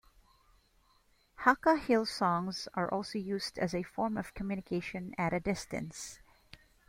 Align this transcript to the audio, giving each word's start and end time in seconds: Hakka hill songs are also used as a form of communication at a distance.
Hakka 1.43 1.79
hill 1.79 2.07
songs 2.07 2.67
are 2.73 2.91
also 2.91 3.19
used 3.19 3.59
as 3.59 3.75
a 3.75 3.83
form 3.83 4.17
of 4.17 4.33
communication 4.33 5.13
at 5.15 5.31
a 5.31 5.39
distance. 5.39 6.19